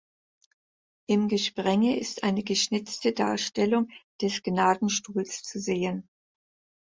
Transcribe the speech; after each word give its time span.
Im 1.07 1.27
Gesprenge 1.27 1.95
ist 1.99 2.23
eine 2.23 2.41
geschnitzte 2.43 3.13
Darstellung 3.13 3.91
des 4.19 4.41
Gnadenstuhls 4.41 5.43
zu 5.43 5.59
sehen. 5.59 6.09